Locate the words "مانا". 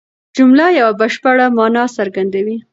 1.57-1.83